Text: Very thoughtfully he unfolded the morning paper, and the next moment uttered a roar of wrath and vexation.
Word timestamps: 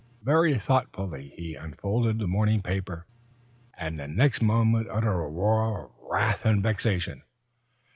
Very 0.23 0.57
thoughtfully 0.57 1.31
he 1.37 1.53
unfolded 1.53 2.17
the 2.17 2.25
morning 2.25 2.63
paper, 2.63 3.05
and 3.75 3.99
the 3.99 4.07
next 4.07 4.41
moment 4.41 4.89
uttered 4.89 5.11
a 5.11 5.27
roar 5.29 5.85
of 5.89 5.91
wrath 6.09 6.43
and 6.43 6.63
vexation. 6.63 7.21